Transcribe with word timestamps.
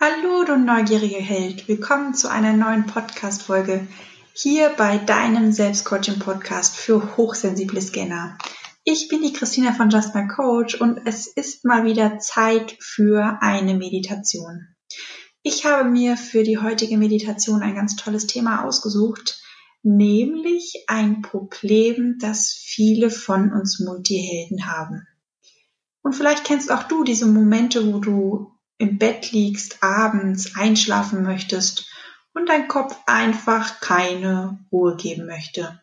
Hallo, 0.00 0.44
du 0.44 0.56
neugierige 0.56 1.18
Held. 1.18 1.68
Willkommen 1.68 2.14
zu 2.14 2.28
einer 2.28 2.52
neuen 2.52 2.84
Podcast-Folge 2.84 3.86
hier 4.34 4.70
bei 4.70 4.98
deinem 4.98 5.52
Selbstcoaching-Podcast 5.52 6.76
für 6.76 7.16
hochsensible 7.16 7.80
Scanner. 7.80 8.36
Ich 8.82 9.06
bin 9.06 9.22
die 9.22 9.32
Christina 9.32 9.72
von 9.72 9.90
Just 9.90 10.12
My 10.16 10.26
Coach 10.26 10.74
und 10.80 11.06
es 11.06 11.28
ist 11.28 11.64
mal 11.64 11.84
wieder 11.84 12.18
Zeit 12.18 12.76
für 12.80 13.38
eine 13.40 13.74
Meditation. 13.74 14.66
Ich 15.44 15.64
habe 15.64 15.88
mir 15.88 16.16
für 16.16 16.42
die 16.42 16.58
heutige 16.58 16.98
Meditation 16.98 17.62
ein 17.62 17.76
ganz 17.76 17.94
tolles 17.94 18.26
Thema 18.26 18.64
ausgesucht, 18.64 19.40
nämlich 19.84 20.84
ein 20.88 21.22
Problem, 21.22 22.18
das 22.18 22.50
viele 22.50 23.10
von 23.10 23.52
uns 23.52 23.78
Multihelden 23.78 24.66
haben. 24.66 25.06
Und 26.02 26.14
vielleicht 26.14 26.44
kennst 26.44 26.72
auch 26.72 26.82
du 26.82 27.04
diese 27.04 27.26
Momente, 27.26 27.94
wo 27.94 28.00
du 28.00 28.53
im 28.78 28.98
Bett 28.98 29.32
liegst, 29.32 29.82
abends 29.82 30.56
einschlafen 30.56 31.22
möchtest 31.22 31.88
und 32.32 32.48
dein 32.48 32.68
Kopf 32.68 32.96
einfach 33.06 33.80
keine 33.80 34.58
Ruhe 34.72 34.96
geben 34.96 35.26
möchte. 35.26 35.80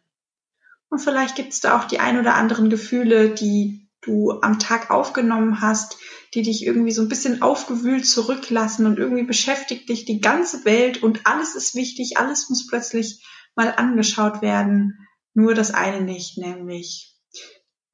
Und 0.89 0.99
vielleicht 0.99 1.35
gibt 1.35 1.53
es 1.53 1.61
da 1.61 1.79
auch 1.79 1.85
die 1.85 1.99
ein 1.99 2.19
oder 2.19 2.35
anderen 2.35 2.69
Gefühle, 2.69 3.29
die 3.29 3.89
du 4.01 4.41
am 4.41 4.59
Tag 4.59 4.89
aufgenommen 4.91 5.61
hast, 5.61 5.97
die 6.33 6.41
dich 6.41 6.65
irgendwie 6.65 6.91
so 6.91 7.03
ein 7.03 7.07
bisschen 7.07 7.41
aufgewühlt 7.41 8.05
zurücklassen 8.05 8.85
und 8.85 8.97
irgendwie 8.97 9.23
beschäftigt 9.23 9.87
dich 9.89 10.05
die 10.05 10.19
ganze 10.19 10.65
Welt 10.65 11.01
und 11.01 11.25
alles 11.25 11.55
ist 11.55 11.75
wichtig, 11.75 12.17
alles 12.17 12.49
muss 12.49 12.67
plötzlich 12.67 13.23
mal 13.55 13.73
angeschaut 13.75 14.41
werden, 14.41 15.07
nur 15.33 15.53
das 15.53 15.73
eine 15.73 16.01
nicht, 16.01 16.37
nämlich 16.37 17.15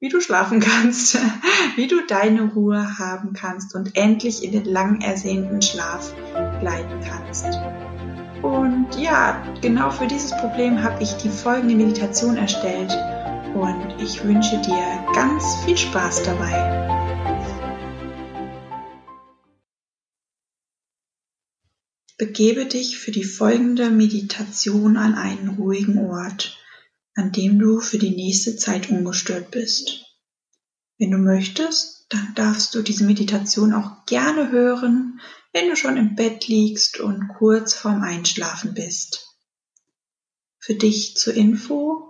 wie 0.00 0.08
du 0.08 0.20
schlafen 0.20 0.60
kannst, 0.60 1.18
wie 1.76 1.88
du 1.88 2.06
deine 2.06 2.52
Ruhe 2.52 2.98
haben 2.98 3.32
kannst 3.32 3.74
und 3.74 3.96
endlich 3.96 4.44
in 4.44 4.52
den 4.52 4.64
lang 4.64 5.00
ersehnten 5.00 5.60
Schlaf 5.60 6.14
gleiten 6.60 7.00
kannst. 7.00 7.46
Und 8.42 8.86
ja, 8.96 9.42
genau 9.60 9.90
für 9.90 10.06
dieses 10.06 10.30
Problem 10.30 10.82
habe 10.82 11.02
ich 11.02 11.14
die 11.14 11.28
folgende 11.28 11.74
Meditation 11.74 12.36
erstellt 12.36 12.96
und 13.54 13.94
ich 14.00 14.22
wünsche 14.24 14.60
dir 14.60 15.04
ganz 15.14 15.56
viel 15.64 15.76
Spaß 15.76 16.22
dabei. 16.22 17.08
Begebe 22.16 22.66
dich 22.66 22.98
für 22.98 23.10
die 23.10 23.24
folgende 23.24 23.90
Meditation 23.90 24.96
an 24.96 25.14
einen 25.14 25.48
ruhigen 25.50 25.98
Ort 26.10 26.58
an 27.18 27.32
dem 27.32 27.58
du 27.58 27.80
für 27.80 27.98
die 27.98 28.14
nächste 28.14 28.54
Zeit 28.56 28.90
ungestört 28.90 29.50
bist. 29.50 30.04
Wenn 30.98 31.10
du 31.10 31.18
möchtest, 31.18 32.06
dann 32.10 32.32
darfst 32.36 32.76
du 32.76 32.82
diese 32.82 33.04
Meditation 33.04 33.74
auch 33.74 34.06
gerne 34.06 34.52
hören, 34.52 35.20
wenn 35.52 35.68
du 35.68 35.74
schon 35.74 35.96
im 35.96 36.14
Bett 36.14 36.46
liegst 36.46 37.00
und 37.00 37.26
kurz 37.26 37.74
vorm 37.74 38.02
Einschlafen 38.02 38.72
bist. 38.72 39.26
Für 40.60 40.74
dich 40.74 41.16
zur 41.16 41.34
Info, 41.34 42.08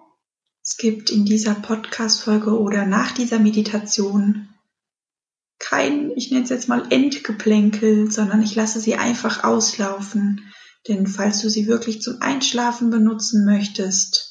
es 0.62 0.76
gibt 0.76 1.08
in 1.08 1.24
dieser 1.24 1.54
Podcast-Folge 1.54 2.58
oder 2.58 2.84
nach 2.84 3.12
dieser 3.12 3.38
Meditation 3.38 4.50
kein, 5.58 6.10
ich 6.16 6.30
nenne 6.30 6.44
es 6.44 6.50
jetzt 6.50 6.68
mal 6.68 6.92
Endgeplänkel, 6.92 8.10
sondern 8.10 8.42
ich 8.42 8.54
lasse 8.54 8.78
sie 8.78 8.96
einfach 8.96 9.42
auslaufen. 9.42 10.52
Denn 10.86 11.06
falls 11.06 11.40
du 11.40 11.48
sie 11.48 11.66
wirklich 11.66 12.02
zum 12.02 12.20
Einschlafen 12.20 12.90
benutzen 12.90 13.46
möchtest, 13.46 14.27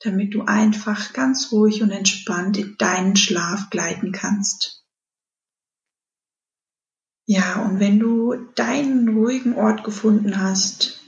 damit 0.00 0.34
du 0.34 0.42
einfach 0.42 1.12
ganz 1.12 1.50
ruhig 1.52 1.82
und 1.82 1.90
entspannt 1.90 2.56
in 2.56 2.76
deinen 2.78 3.16
Schlaf 3.16 3.70
gleiten 3.70 4.12
kannst. 4.12 4.84
Ja, 7.26 7.62
und 7.62 7.78
wenn 7.78 7.98
du 7.98 8.34
deinen 8.54 9.08
ruhigen 9.08 9.54
Ort 9.54 9.84
gefunden 9.84 10.40
hast, 10.40 11.00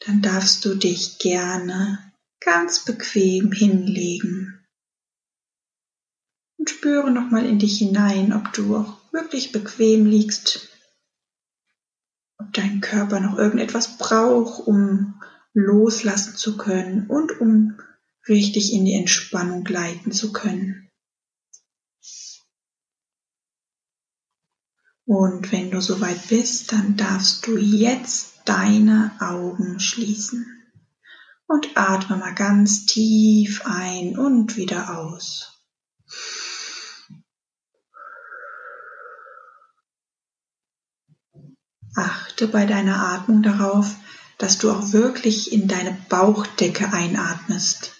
dann 0.00 0.22
darfst 0.22 0.64
du 0.64 0.74
dich 0.74 1.18
gerne 1.18 2.12
ganz 2.40 2.84
bequem 2.84 3.52
hinlegen. 3.52 4.66
Und 6.58 6.70
spüre 6.70 7.10
nochmal 7.10 7.46
in 7.46 7.58
dich 7.58 7.78
hinein, 7.78 8.32
ob 8.32 8.52
du 8.52 8.76
auch 8.76 8.98
wirklich 9.12 9.52
bequem 9.52 10.06
liegst, 10.06 10.68
ob 12.38 12.52
dein 12.52 12.80
Körper 12.80 13.20
noch 13.20 13.38
irgendetwas 13.38 13.98
braucht, 13.98 14.66
um 14.66 15.20
loslassen 15.54 16.36
zu 16.36 16.56
können 16.56 17.06
und 17.06 17.40
um 17.40 17.78
richtig 18.28 18.72
in 18.72 18.84
die 18.84 18.94
Entspannung 18.94 19.64
leiten 19.66 20.12
zu 20.12 20.32
können. 20.32 20.88
Und 25.06 25.52
wenn 25.52 25.70
du 25.70 25.80
soweit 25.80 26.28
bist, 26.28 26.72
dann 26.72 26.96
darfst 26.96 27.46
du 27.46 27.56
jetzt 27.56 28.42
deine 28.44 29.16
Augen 29.20 29.80
schließen 29.80 30.46
und 31.46 31.76
atme 31.76 32.18
mal 32.18 32.34
ganz 32.34 32.84
tief 32.84 33.62
ein 33.64 34.18
und 34.18 34.56
wieder 34.56 34.98
aus. 34.98 35.64
Achte 41.96 42.46
bei 42.46 42.66
deiner 42.66 43.02
Atmung 43.02 43.42
darauf, 43.42 43.96
dass 44.36 44.58
du 44.58 44.70
auch 44.70 44.92
wirklich 44.92 45.52
in 45.52 45.68
deine 45.68 45.96
Bauchdecke 46.10 46.92
einatmest 46.92 47.97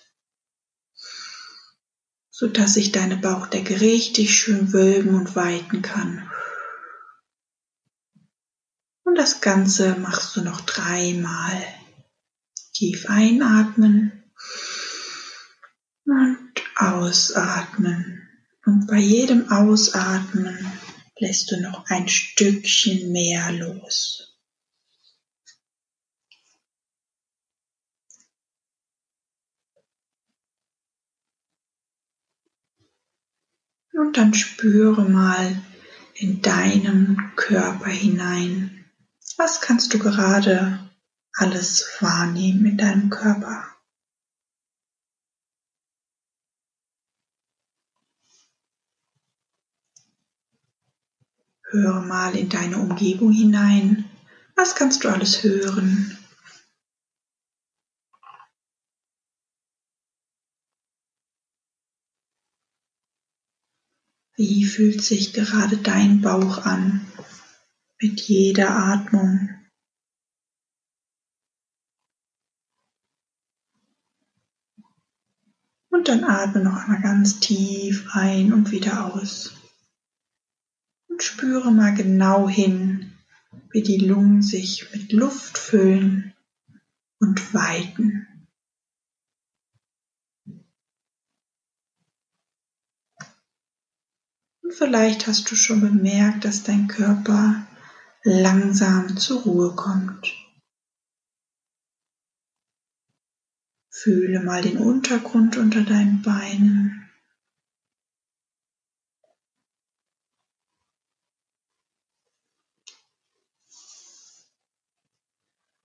so 2.39 2.47
dass 2.47 2.75
sich 2.75 2.93
deine 2.93 3.17
Bauchdecke 3.17 3.81
richtig 3.81 4.33
schön 4.33 4.73
wölben 4.73 5.17
und 5.17 5.35
weiten 5.35 5.83
kann. 5.83 6.31
Und 9.03 9.17
das 9.17 9.41
Ganze 9.41 9.97
machst 9.97 10.37
du 10.37 10.43
noch 10.43 10.61
dreimal. 10.61 11.61
Tief 12.75 13.07
einatmen 13.09 14.23
und 16.05 16.63
ausatmen. 16.77 18.29
Und 18.65 18.87
bei 18.87 18.99
jedem 18.99 19.51
Ausatmen 19.51 20.65
lässt 21.19 21.51
du 21.51 21.61
noch 21.61 21.87
ein 21.87 22.07
Stückchen 22.07 23.11
mehr 23.11 23.51
los. 23.51 24.28
Und 33.99 34.17
dann 34.17 34.33
spüre 34.33 35.09
mal 35.09 35.61
in 36.15 36.41
deinen 36.41 37.33
Körper 37.35 37.91
hinein. 37.91 38.85
Was 39.37 39.61
kannst 39.61 39.93
du 39.93 39.99
gerade 39.99 40.89
alles 41.35 41.97
wahrnehmen 41.99 42.65
in 42.65 42.77
deinem 42.77 43.11
Körper? 43.11 43.65
Höre 51.71 52.01
mal 52.03 52.37
in 52.37 52.49
deine 52.49 52.79
Umgebung 52.79 53.33
hinein. 53.33 54.05
Was 54.55 54.77
kannst 54.77 55.03
du 55.03 55.09
alles 55.09 55.43
hören? 55.43 56.18
Wie 64.39 64.65
fühlt 64.65 65.03
sich 65.03 65.33
gerade 65.33 65.79
dein 65.79 66.21
Bauch 66.21 66.59
an 66.59 67.05
mit 68.01 68.21
jeder 68.21 68.71
Atmung? 68.71 69.49
Und 75.89 76.07
dann 76.07 76.23
atme 76.23 76.63
noch 76.63 76.77
einmal 76.77 77.03
ganz 77.03 77.41
tief 77.41 78.11
ein 78.13 78.53
und 78.53 78.71
wieder 78.71 79.13
aus. 79.13 79.55
Und 81.09 81.21
spüre 81.25 81.73
mal 81.73 81.95
genau 81.95 82.49
hin, 82.49 83.15
wie 83.73 83.83
die 83.83 83.99
Lungen 83.99 84.43
sich 84.43 84.89
mit 84.93 85.11
Luft 85.11 85.59
füllen 85.59 86.33
und 87.19 87.53
weiten. 87.53 88.28
Und 94.69 94.75
vielleicht 94.75 95.27
hast 95.27 95.51
du 95.51 95.55
schon 95.55 95.81
bemerkt, 95.81 96.45
dass 96.45 96.63
dein 96.63 96.89
Körper 96.89 97.67
langsam 98.23 99.17
zur 99.17 99.41
Ruhe 99.41 99.75
kommt. 99.75 100.31
Fühle 103.89 104.41
mal 104.41 104.61
den 104.61 104.77
Untergrund 104.77 105.57
unter 105.57 105.81
deinen 105.81 106.21
Beinen. 106.21 107.11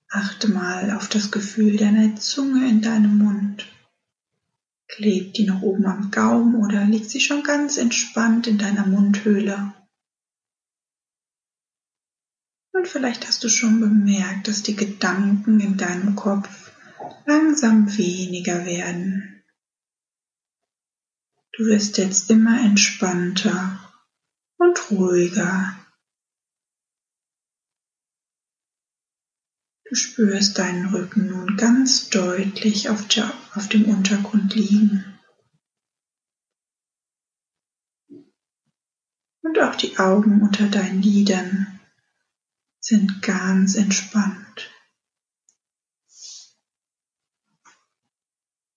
Achte 0.10 0.50
mal 0.50 0.92
auf 0.92 1.08
das 1.08 1.32
Gefühl 1.32 1.78
deiner 1.78 2.18
Zunge 2.18 2.68
in 2.68 2.82
deinem 2.82 3.18
Mund. 3.18 3.66
Klebt 4.96 5.40
die 5.40 5.46
noch 5.46 5.64
oben 5.64 5.88
am 5.88 6.12
Gaumen 6.12 6.54
oder 6.64 6.86
liegt 6.86 7.10
sie 7.10 7.20
schon 7.20 7.42
ganz 7.42 7.78
entspannt 7.78 8.46
in 8.46 8.60
deiner 8.60 8.86
Mundhöhle? 8.86 9.74
Und 12.74 12.88
vielleicht 12.88 13.28
hast 13.28 13.44
du 13.44 13.50
schon 13.50 13.80
bemerkt, 13.80 14.48
dass 14.48 14.62
die 14.62 14.76
Gedanken 14.76 15.60
in 15.60 15.78
deinem 15.78 16.16
Kopf 16.16 16.72
langsam 17.26 17.98
weniger 17.98 18.68
werden. 18.68 19.44
Du 21.54 21.66
wirst 21.66 21.98
jetzt 21.98 22.30
immer 22.30 22.64
entspannter 22.64 23.80
und 24.58 24.92
ruhiger. 24.92 25.76
Du 29.94 29.98
spürst 29.98 30.58
deinen 30.58 30.88
Rücken 30.88 31.28
nun 31.28 31.56
ganz 31.56 32.10
deutlich 32.10 32.90
auf, 32.90 33.06
auf 33.54 33.70
dem 33.70 33.86
Untergrund 33.86 34.56
liegen. 34.56 35.06
Und 39.44 39.60
auch 39.60 39.76
die 39.76 40.00
Augen 40.00 40.42
unter 40.42 40.68
deinen 40.68 41.04
Lidern 41.04 41.80
sind 42.80 43.22
ganz 43.22 43.76
entspannt. 43.76 44.72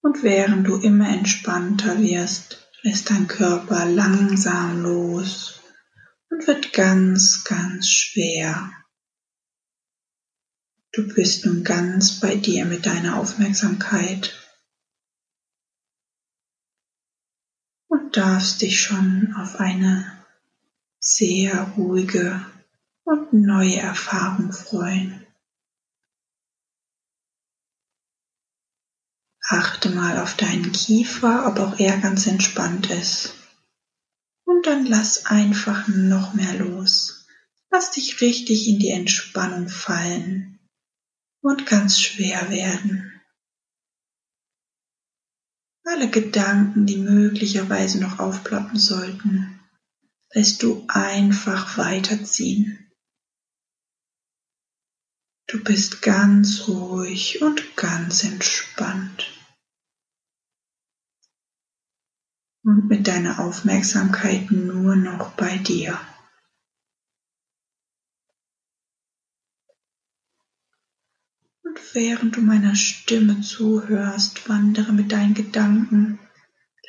Und 0.03 0.23
während 0.23 0.67
du 0.67 0.77
immer 0.77 1.09
entspannter 1.09 1.99
wirst, 1.99 2.69
lässt 2.83 3.09
dein 3.09 3.27
Körper 3.27 3.87
langsam 3.87 4.83
los 4.83 5.63
und 6.29 6.47
wird 6.47 6.75
ganz, 6.75 7.43
ganz 7.45 7.89
schwer. 7.89 8.71
Du 10.97 11.07
bist 11.07 11.45
nun 11.45 11.63
ganz 11.63 12.21
bei 12.21 12.37
dir 12.37 12.65
mit 12.65 12.87
deiner 12.87 13.19
Aufmerksamkeit 13.19 14.35
und 17.89 18.17
darfst 18.17 18.63
dich 18.63 18.81
schon 18.81 19.35
auf 19.37 19.61
eine 19.61 20.11
sehr 20.99 21.75
ruhige 21.77 22.41
und 23.05 23.35
neue 23.35 23.77
Erfahrung 23.77 24.53
freuen. 24.53 25.27
Achte 29.43 29.91
mal 29.91 30.19
auf 30.19 30.35
deinen 30.35 30.73
Kiefer, 30.73 31.47
ob 31.47 31.59
auch 31.59 31.79
er 31.79 31.99
ganz 31.99 32.27
entspannt 32.27 32.91
ist. 32.91 33.35
Und 34.45 34.67
dann 34.67 34.87
lass 34.87 35.27
einfach 35.27 35.89
noch 35.89 36.33
mehr 36.33 36.55
los. 36.55 37.27
Lass 37.71 37.91
dich 37.91 38.23
richtig 38.23 38.67
in 38.67 38.79
die 38.79 38.93
Entspannung 38.93 39.69
fallen 39.69 40.56
und 41.47 41.65
ganz 41.65 42.01
schwer 42.01 42.51
werden. 42.51 43.23
Alle 45.85 46.11
Gedanken, 46.11 46.87
die 46.87 46.97
möglicherweise 46.97 48.01
noch 48.01 48.19
aufploppen 48.19 48.77
sollten, 48.77 49.61
lässt 50.33 50.65
du 50.65 50.85
einfach 50.89 51.79
weiterziehen. 51.79 52.91
Du 55.47 55.63
bist 55.63 56.03
ganz 56.03 56.67
ruhig 56.67 57.41
und 57.41 57.77
ganz 57.77 58.25
entspannt. 58.25 59.33
Und 62.65 62.89
mit 62.89 63.07
deiner 63.07 63.39
Aufmerksamkeit 63.39 64.51
nur 64.51 64.97
noch 64.97 65.37
bei 65.37 65.59
dir. 65.59 66.01
Während 71.93 72.37
du 72.37 72.41
meiner 72.41 72.75
Stimme 72.75 73.41
zuhörst, 73.41 74.49
wandere 74.49 74.93
mit 74.93 75.13
deinen 75.13 75.35
Gedanken 75.35 76.19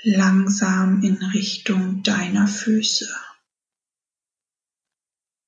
langsam 0.04 1.04
in 1.04 1.18
Richtung 1.18 2.04
deiner 2.04 2.48
Füße. 2.48 3.08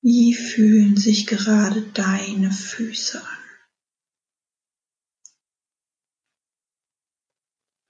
Wie 0.02 0.34
fühlen 0.34 0.96
sich 0.96 1.26
gerade 1.26 1.82
deine 1.92 2.50
Füße 2.50 3.22
an? 3.22 3.38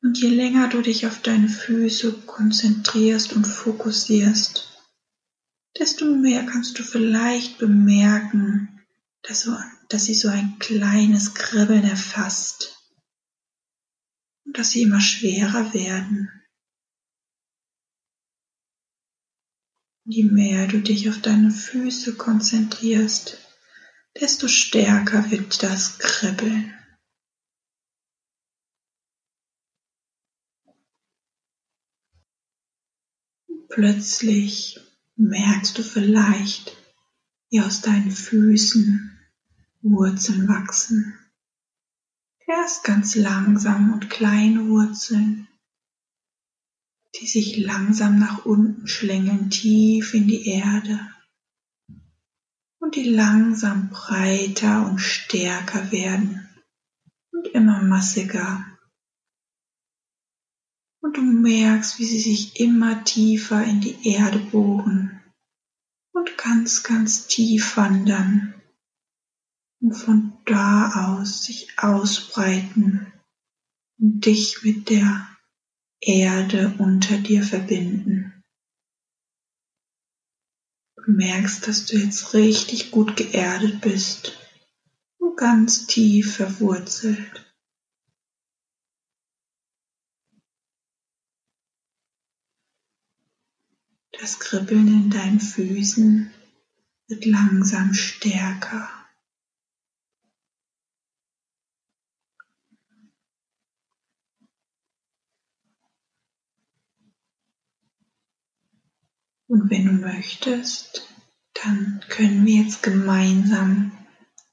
Und 0.03 0.19
je 0.19 0.29
länger 0.29 0.69
du 0.69 0.81
dich 0.81 1.07
auf 1.07 1.21
deine 1.21 1.49
Füße 1.49 2.23
konzentrierst 2.23 3.33
und 3.33 3.45
fokussierst, 3.45 4.83
desto 5.79 6.05
mehr 6.05 6.45
kannst 6.47 6.79
du 6.79 6.83
vielleicht 6.83 7.59
bemerken, 7.59 8.80
dass 9.23 9.43
du 9.45 9.57
dass 9.91 10.05
sie 10.05 10.15
so 10.15 10.29
ein 10.29 10.59
kleines 10.61 11.35
Kribbeln 11.35 11.83
erfasst 11.85 12.79
und 14.45 14.57
dass 14.57 14.71
sie 14.71 14.83
immer 14.83 15.01
schwerer 15.01 15.75
werden. 15.75 16.31
Je 20.05 20.25
mehr 20.25 20.69
du 20.69 20.81
dich 20.81 21.09
auf 21.09 21.21
deine 21.21 21.51
Füße 21.51 22.17
konzentrierst, 22.17 23.39
desto 24.21 24.49
stärker 24.49 25.31
wird 25.31 25.63
das 25.63 25.99
Kribbeln. 25.99 26.75
Plötzlich 33.69 34.81
merkst 35.17 35.79
du 35.79 35.83
vielleicht, 35.83 36.80
wie 37.51 37.61
aus 37.61 37.81
deinen 37.81 38.13
Füßen 38.13 39.19
Wurzeln 39.83 40.49
wachsen. 40.49 41.19
Erst 42.47 42.85
ganz 42.85 43.15
langsam 43.15 43.93
und 43.93 44.11
kleine 44.11 44.69
Wurzeln, 44.69 45.49
die 47.21 47.27
sich 47.27 47.57
langsam 47.57 48.19
nach 48.19 48.45
unten 48.45 48.87
schlängeln, 48.87 49.51
tief 49.51 50.15
in 50.15 50.29
die 50.29 50.47
Erde 50.49 51.01
und 52.79 52.95
die 52.97 53.09
langsam 53.09 53.91
breiter 53.91 54.87
und 54.89 54.99
stärker 54.99 55.91
werden 55.93 56.49
und 57.33 57.49
immer 57.49 57.83
massiger. 57.83 58.67
Und 61.03 61.17
du 61.17 61.23
merkst, 61.23 61.99
wie 61.99 62.05
sie 62.05 62.21
sich 62.21 62.61
immer 62.61 63.05
tiefer 63.05 63.65
in 63.65 63.81
die 63.81 64.09
Erde 64.09 64.39
bohren 64.39 65.00
und 66.21 66.37
ganz, 66.37 66.83
ganz 66.83 67.27
tief 67.29 67.79
wandern 67.79 68.55
und 69.81 69.95
von 69.95 70.35
da 70.45 71.17
aus 71.17 71.45
sich 71.45 71.79
ausbreiten 71.79 73.11
und 73.99 74.27
dich 74.27 74.63
mit 74.63 74.91
der 74.91 75.27
Erde 76.01 76.75
unter 76.79 77.17
dir 77.17 77.43
verbinden. 77.43 78.43
Du 80.97 81.13
merkst, 81.13 81.67
dass 81.67 81.87
du 81.87 81.97
jetzt 81.97 82.35
richtig 82.35 82.91
gut 82.91 83.17
geerdet 83.17 83.81
bist 83.81 84.39
und 85.19 85.39
ganz 85.39 85.87
tief 85.87 86.37
verwurzelt. 86.37 87.50
Das 94.21 94.39
Kribbeln 94.39 94.87
in 94.87 95.09
deinen 95.09 95.41
Füßen 95.41 96.31
wird 97.09 97.25
langsam 97.25 97.95
stärker. 97.95 98.91
Und 109.47 109.71
wenn 109.71 109.87
du 109.87 109.93
möchtest, 109.93 111.09
dann 111.55 112.05
können 112.11 112.45
wir 112.45 112.63
jetzt 112.63 112.83
gemeinsam 112.83 113.93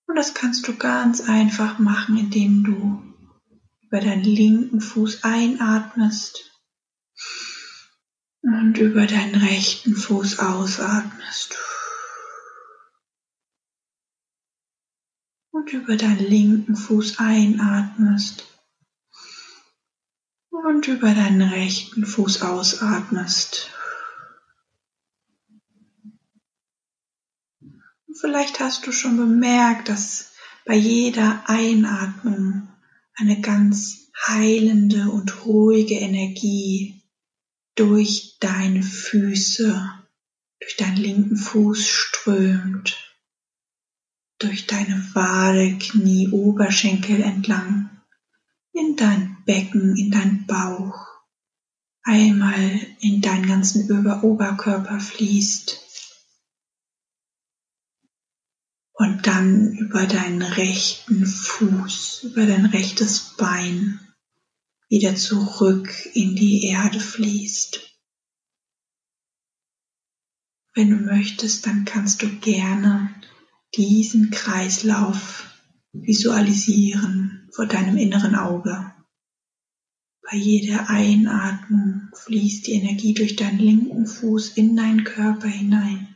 Und 0.06 0.16
das 0.16 0.35
kannst 0.35 0.68
du 0.68 0.76
ganz 0.76 1.23
einfach 1.23 1.78
machen, 1.78 2.18
indem 2.18 2.62
du 2.62 3.02
über 3.80 4.00
deinen 4.00 4.25
linken 4.25 4.82
Fuß 4.82 5.25
einatmest 5.25 6.52
und 8.42 8.76
über 8.76 9.06
deinen 9.06 9.37
rechten 9.37 9.97
Fuß 9.97 10.38
ausatmest. 10.38 11.56
und 15.54 15.71
über 15.75 15.97
deinen 15.97 16.18
linken 16.18 16.75
Fuß 16.75 17.18
einatmest 17.18 18.44
und 20.50 20.88
über 20.88 21.14
deinen 21.14 21.42
rechten 21.42 22.04
Fuß 22.06 22.42
ausatmest. 22.42 23.71
Und 28.12 28.19
vielleicht 28.19 28.61
hast 28.61 28.87
du 28.87 28.92
schon 28.92 29.16
bemerkt, 29.16 29.88
dass 29.88 30.33
bei 30.66 30.75
jeder 30.75 31.49
Einatmung 31.49 32.69
eine 33.14 33.40
ganz 33.40 34.11
heilende 34.26 35.09
und 35.11 35.47
ruhige 35.47 35.95
Energie 35.95 37.00
durch 37.75 38.37
deine 38.38 38.83
Füße, 38.83 39.90
durch 40.61 40.76
deinen 40.76 40.99
linken 40.99 41.37
Fuß 41.38 41.88
strömt 41.88 42.99
durch 44.38 44.66
deine 44.66 45.09
Wade, 45.14 45.78
Knie, 45.78 46.28
Oberschenkel 46.33 47.23
entlang 47.23 47.88
in 48.75 48.95
dein 48.95 49.38
Becken, 49.47 49.97
in 49.97 50.11
dein 50.11 50.45
Bauch, 50.47 51.07
einmal 52.02 52.78
in 53.00 53.23
deinen 53.23 53.47
ganzen 53.47 53.90
Oberkörper 54.23 55.00
fließt 55.00 55.82
und 59.02 59.26
dann 59.26 59.73
über 59.78 60.06
deinen 60.06 60.42
rechten 60.42 61.26
Fuß, 61.26 62.23
über 62.23 62.47
dein 62.47 62.66
rechtes 62.66 63.35
Bein 63.37 63.99
wieder 64.88 65.16
zurück 65.16 65.92
in 66.14 66.37
die 66.37 66.66
Erde 66.66 67.00
fließt. 67.00 67.80
Wenn 70.76 70.90
du 70.90 70.97
möchtest, 70.99 71.66
dann 71.66 71.85
kannst 71.85 72.23
du 72.23 72.28
gerne 72.38 73.12
diesen 73.75 74.30
Kreislauf 74.30 75.50
visualisieren 75.92 77.50
vor 77.52 77.66
deinem 77.66 77.97
inneren 77.97 78.37
Auge. 78.37 78.94
Bei 80.30 80.37
jeder 80.37 80.88
Einatmung 80.88 82.09
fließt 82.14 82.68
die 82.68 82.75
Energie 82.75 83.14
durch 83.14 83.35
deinen 83.35 83.59
linken 83.59 84.06
Fuß 84.06 84.50
in 84.50 84.76
deinen 84.76 85.02
Körper 85.02 85.49
hinein. 85.49 86.12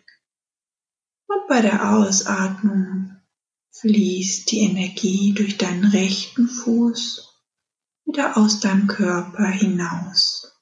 Und 1.29 1.49
bei 1.49 1.61
der 1.61 1.97
Ausatmung 1.97 3.17
fließt 3.73 4.51
die 4.51 4.61
Energie 4.61 5.35
durch 5.35 5.59
deinen 5.59 5.85
rechten 5.85 6.49
Fuß 6.49 7.27
wieder 8.05 8.37
aus 8.37 8.61
deinem 8.61 8.87
Körper 8.87 9.47
hinaus. 9.47 10.57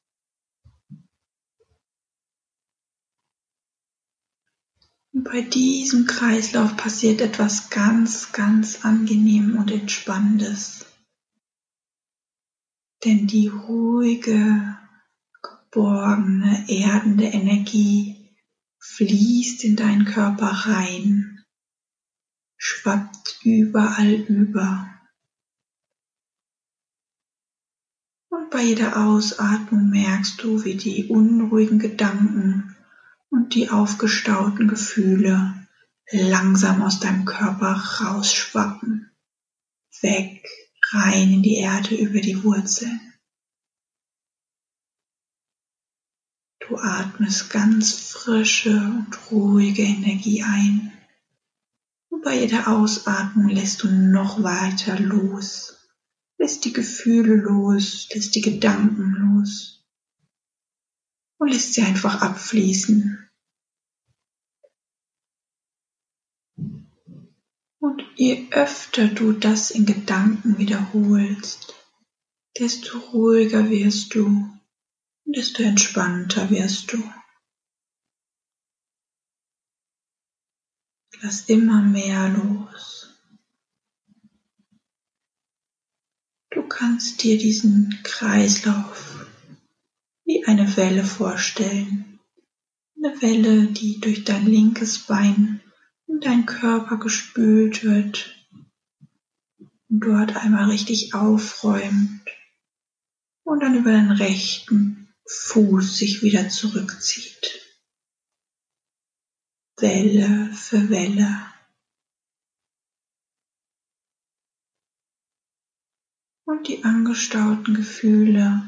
Und 5.12 5.24
bei 5.24 5.42
diesem 5.42 6.06
Kreislauf 6.06 6.76
passiert 6.76 7.20
etwas 7.20 7.70
ganz, 7.70 8.32
ganz 8.32 8.84
angenehm 8.84 9.56
und 9.56 9.70
entspannendes. 9.70 10.86
Denn 13.04 13.28
die 13.28 13.46
ruhige, 13.46 14.76
geborgene, 15.42 16.64
erdende 16.68 17.26
Energie 17.26 18.13
fließt 18.84 19.64
in 19.64 19.76
deinen 19.76 20.04
Körper 20.04 20.46
rein, 20.46 21.42
schwappt 22.58 23.40
überall 23.42 24.12
über. 24.12 24.88
Und 28.28 28.50
bei 28.50 28.62
jeder 28.62 29.06
Ausatmung 29.06 29.88
merkst 29.88 30.42
du, 30.42 30.64
wie 30.64 30.76
die 30.76 31.06
unruhigen 31.06 31.78
Gedanken 31.78 32.76
und 33.30 33.54
die 33.54 33.70
aufgestauten 33.70 34.68
Gefühle 34.68 35.66
langsam 36.10 36.82
aus 36.82 37.00
deinem 37.00 37.24
Körper 37.24 37.72
rausschwappen, 37.72 39.10
weg, 40.02 40.46
rein 40.92 41.32
in 41.32 41.42
die 41.42 41.56
Erde 41.56 41.96
über 41.96 42.20
die 42.20 42.44
Wurzeln. 42.44 43.13
Du 46.66 46.78
atmest 46.78 47.50
ganz 47.50 47.92
frische 47.92 48.70
und 48.70 49.30
ruhige 49.30 49.82
Energie 49.82 50.42
ein. 50.42 50.92
Und 52.08 52.24
bei 52.24 52.40
jeder 52.40 52.68
Ausatmung 52.68 53.48
lässt 53.48 53.82
du 53.82 53.88
noch 53.88 54.42
weiter 54.42 54.98
los. 54.98 55.76
Lässt 56.38 56.64
die 56.64 56.72
Gefühle 56.72 57.36
los, 57.36 58.08
lässt 58.14 58.34
die 58.34 58.40
Gedanken 58.40 59.12
los. 59.12 59.84
Und 61.36 61.48
lässt 61.48 61.74
sie 61.74 61.82
einfach 61.82 62.22
abfließen. 62.22 63.28
Und 67.78 68.02
je 68.16 68.48
öfter 68.52 69.08
du 69.08 69.32
das 69.32 69.70
in 69.70 69.84
Gedanken 69.84 70.56
wiederholst, 70.56 71.74
desto 72.58 72.98
ruhiger 72.98 73.68
wirst 73.68 74.14
du 74.14 74.48
desto 75.24 75.62
entspannter 75.62 76.50
wirst 76.50 76.92
du. 76.92 77.02
Lass 81.22 81.48
immer 81.48 81.80
mehr 81.82 82.28
los. 82.28 83.10
Du 86.50 86.62
kannst 86.68 87.22
dir 87.22 87.38
diesen 87.38 88.00
Kreislauf 88.02 89.26
wie 90.24 90.44
eine 90.46 90.76
Welle 90.76 91.04
vorstellen. 91.04 92.20
Eine 92.96 93.20
Welle, 93.22 93.66
die 93.68 94.00
durch 94.00 94.24
dein 94.24 94.46
linkes 94.46 95.00
Bein 95.00 95.60
in 96.06 96.20
dein 96.20 96.46
Körper 96.46 96.98
gespült 96.98 97.84
wird 97.84 98.36
und 99.88 100.00
dort 100.00 100.36
einmal 100.36 100.70
richtig 100.70 101.14
aufräumt 101.14 102.22
und 103.44 103.62
dann 103.62 103.76
über 103.76 103.92
den 103.92 104.10
rechten 104.10 105.03
Fuß 105.26 105.96
sich 105.96 106.22
wieder 106.22 106.48
zurückzieht. 106.48 107.60
Welle 109.76 110.52
für 110.54 110.88
Welle. 110.90 111.46
Und 116.44 116.68
die 116.68 116.84
angestauten 116.84 117.74
Gefühle, 117.74 118.62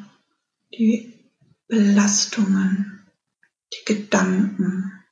die 0.72 1.30
Belastungen, 1.68 3.06
die 3.72 3.84
Gedanken 3.84 5.04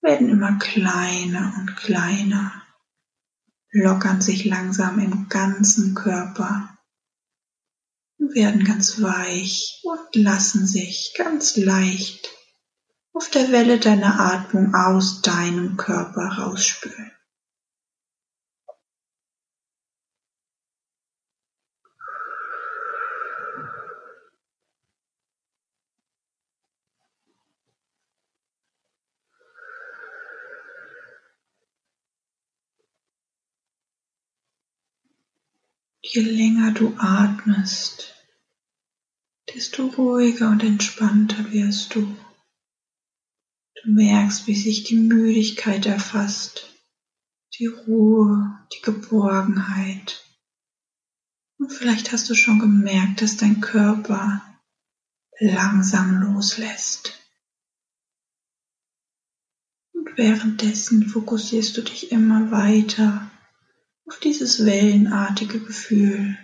werden 0.00 0.28
immer 0.28 0.58
kleiner 0.58 1.54
und 1.58 1.76
kleiner, 1.76 2.62
lockern 3.70 4.20
sich 4.20 4.44
langsam 4.44 4.98
im 5.00 5.28
ganzen 5.28 5.94
Körper 5.94 6.73
werden 8.18 8.64
ganz 8.64 9.00
weich 9.02 9.80
und 9.82 10.16
lassen 10.16 10.66
sich 10.66 11.14
ganz 11.16 11.56
leicht 11.56 12.28
auf 13.12 13.30
der 13.30 13.52
Welle 13.52 13.78
deiner 13.78 14.18
Atmung 14.18 14.74
aus 14.74 15.22
deinem 15.22 15.76
Körper 15.76 16.38
rausspülen. 16.38 17.13
Je 36.06 36.20
länger 36.20 36.72
du 36.72 36.94
atmest, 36.98 38.14
desto 39.54 39.86
ruhiger 39.86 40.50
und 40.50 40.62
entspannter 40.62 41.50
wirst 41.50 41.94
du. 41.94 42.02
Du 43.82 43.90
merkst, 43.90 44.46
wie 44.46 44.54
sich 44.54 44.84
die 44.84 44.96
Müdigkeit 44.96 45.86
erfasst, 45.86 46.68
die 47.58 47.66
Ruhe, 47.66 48.66
die 48.74 48.82
Geborgenheit. 48.82 50.22
Und 51.58 51.72
vielleicht 51.72 52.12
hast 52.12 52.28
du 52.28 52.34
schon 52.34 52.58
gemerkt, 52.58 53.22
dass 53.22 53.38
dein 53.38 53.62
Körper 53.62 54.42
langsam 55.40 56.20
loslässt. 56.20 57.18
Und 59.94 60.18
währenddessen 60.18 61.08
fokussierst 61.08 61.78
du 61.78 61.82
dich 61.82 62.12
immer 62.12 62.50
weiter 62.50 63.30
auf 64.06 64.20
dieses 64.20 64.64
wellenartige 64.64 65.60
Gefühl 65.60 66.38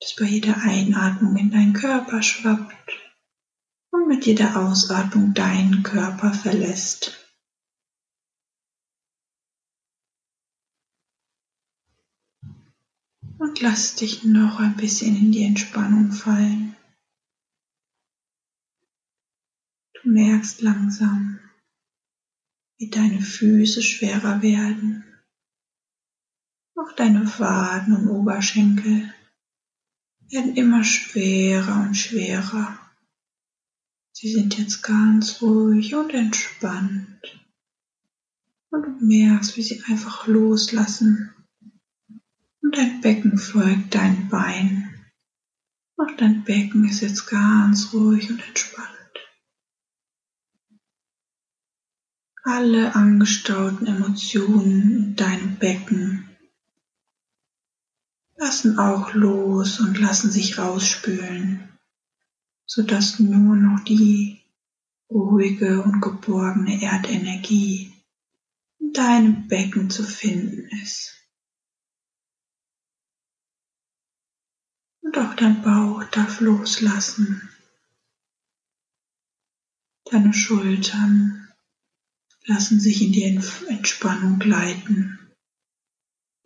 das 0.00 0.14
bei 0.16 0.26
jeder 0.26 0.56
Einatmung 0.58 1.36
in 1.36 1.50
deinen 1.50 1.72
Körper 1.72 2.22
schwappt 2.22 2.92
und 3.90 4.06
mit 4.06 4.26
jeder 4.26 4.56
Ausatmung 4.56 5.34
deinen 5.34 5.82
Körper 5.82 6.32
verlässt. 6.32 7.24
Und 13.38 13.60
lass 13.60 13.96
dich 13.96 14.24
noch 14.24 14.58
ein 14.58 14.76
bisschen 14.76 15.16
in 15.16 15.32
die 15.32 15.44
Entspannung 15.44 16.12
fallen. 16.12 16.76
Du 19.94 20.10
merkst 20.10 20.60
langsam, 20.60 21.40
wie 22.78 22.90
deine 22.90 23.20
Füße 23.20 23.82
schwerer 23.82 24.42
werden, 24.42 25.07
auch 26.78 26.92
deine 26.92 27.26
Waden 27.38 27.94
und 27.94 28.08
Oberschenkel 28.08 29.12
werden 30.30 30.56
immer 30.56 30.84
schwerer 30.84 31.82
und 31.82 31.94
schwerer. 31.94 32.78
Sie 34.12 34.32
sind 34.32 34.58
jetzt 34.58 34.82
ganz 34.82 35.40
ruhig 35.42 35.94
und 35.94 36.12
entspannt. 36.12 37.20
Und 38.70 38.82
du 38.82 39.04
merkst, 39.04 39.56
wie 39.56 39.62
sie 39.62 39.82
einfach 39.88 40.26
loslassen. 40.26 41.32
Und 42.62 42.76
dein 42.76 43.00
Becken 43.00 43.38
folgt 43.38 43.94
dein 43.94 44.28
Bein. 44.28 44.94
Auch 45.96 46.14
dein 46.16 46.44
Becken 46.44 46.84
ist 46.88 47.00
jetzt 47.00 47.26
ganz 47.26 47.92
ruhig 47.92 48.30
und 48.30 48.46
entspannt. 48.46 48.88
alle 52.44 52.94
angestauten 52.94 53.86
Emotionen 53.86 54.96
in 54.96 55.16
deinem 55.16 55.56
Becken 55.56 56.27
lassen 58.38 58.78
auch 58.78 59.12
los 59.14 59.80
und 59.80 59.98
lassen 59.98 60.30
sich 60.30 60.58
rausspülen, 60.58 61.68
sodass 62.66 63.18
nur 63.18 63.56
noch 63.56 63.80
die 63.84 64.40
ruhige 65.10 65.82
und 65.82 66.00
geborgene 66.00 66.80
Erdenergie 66.82 67.92
in 68.78 68.92
deinem 68.92 69.48
Becken 69.48 69.90
zu 69.90 70.04
finden 70.04 70.68
ist. 70.82 71.14
Und 75.00 75.18
auch 75.18 75.34
dein 75.34 75.62
Bauch 75.62 76.04
darf 76.04 76.40
loslassen. 76.40 77.48
Deine 80.04 80.32
Schultern 80.32 81.48
lassen 82.44 82.78
sich 82.78 83.02
in 83.02 83.12
die 83.12 83.24
Entspannung 83.68 84.38
gleiten. 84.38 85.17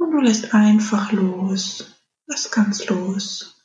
Und 0.02 0.10
du 0.10 0.18
lässt 0.18 0.52
einfach 0.52 1.12
los. 1.12 1.94
Lass 2.26 2.50
ganz 2.50 2.86
los. 2.86 3.64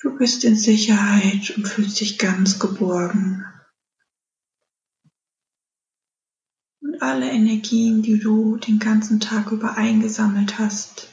Du 0.00 0.16
bist 0.16 0.44
in 0.44 0.56
Sicherheit 0.56 1.50
und 1.56 1.68
fühlst 1.68 2.00
dich 2.00 2.18
ganz 2.18 2.58
geborgen. 2.58 3.44
Und 6.80 7.02
alle 7.02 7.30
Energien, 7.30 8.00
die 8.00 8.18
du 8.18 8.56
den 8.56 8.78
ganzen 8.78 9.20
Tag 9.20 9.52
über 9.52 9.76
eingesammelt 9.76 10.58
hast, 10.58 11.08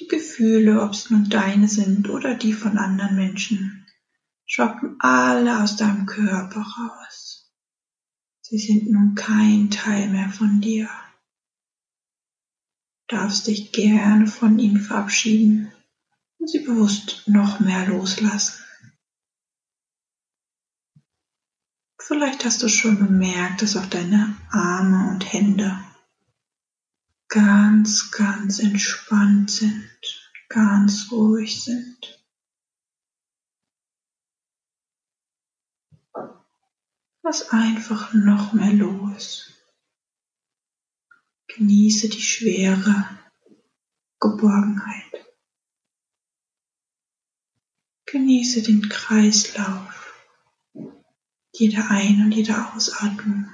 die 0.00 0.08
Gefühle, 0.08 0.82
ob 0.82 0.90
es 0.90 1.08
nun 1.08 1.30
deine 1.30 1.68
sind 1.68 2.10
oder 2.10 2.34
die 2.34 2.54
von 2.54 2.76
anderen 2.76 3.14
Menschen, 3.14 3.86
schwappen 4.46 4.96
alle 4.98 5.62
aus 5.62 5.76
deinem 5.76 6.06
Körper 6.06 6.60
raus. 6.60 7.52
Sie 8.40 8.58
sind 8.58 8.90
nun 8.90 9.14
kein 9.14 9.70
Teil 9.70 10.08
mehr 10.08 10.30
von 10.30 10.60
dir. 10.60 10.88
Darfst 13.08 13.46
dich 13.46 13.72
gerne 13.72 14.26
von 14.26 14.58
ihnen 14.58 14.80
verabschieden 14.80 15.72
und 16.38 16.48
sie 16.48 16.60
bewusst 16.60 17.22
noch 17.26 17.60
mehr 17.60 17.86
loslassen. 17.86 18.64
Vielleicht 22.00 22.44
hast 22.44 22.62
du 22.62 22.68
schon 22.68 22.98
bemerkt, 22.98 23.62
dass 23.62 23.76
auch 23.76 23.86
deine 23.86 24.36
Arme 24.50 25.10
und 25.10 25.32
Hände 25.32 25.76
ganz, 27.28 28.10
ganz 28.12 28.58
entspannt 28.60 29.50
sind, 29.50 29.90
ganz 30.48 31.10
ruhig 31.10 31.62
sind. 31.62 32.22
Lass 37.22 37.50
einfach 37.50 38.14
noch 38.14 38.52
mehr 38.52 38.72
los. 38.72 39.55
Genieße 41.56 42.10
die 42.10 42.20
schwere 42.20 43.08
Geborgenheit. 44.20 45.26
Genieße 48.04 48.62
den 48.62 48.86
Kreislauf, 48.90 50.14
jede 51.54 51.88
Ein- 51.88 52.24
und 52.26 52.32
jede 52.32 52.74
Ausatmung. 52.74 53.48